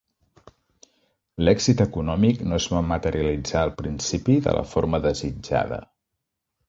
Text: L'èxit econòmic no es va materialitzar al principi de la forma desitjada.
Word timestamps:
L'èxit 1.49 1.83
econòmic 1.85 2.41
no 2.51 2.57
es 2.61 2.67
va 2.73 2.81
materialitzar 2.93 3.61
al 3.67 3.75
principi 3.83 4.39
de 4.49 4.57
la 4.61 4.65
forma 4.75 5.05
desitjada. 5.09 5.81